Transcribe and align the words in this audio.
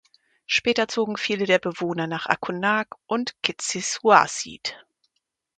Später 0.47 0.87
zogen 0.87 1.15
viele 1.15 1.45
der 1.45 1.59
Bewohner 1.59 2.07
nach 2.07 2.25
Akunnaaq 2.25 2.95
und 3.05 3.35
Kitsissuarsuit. 3.43 4.83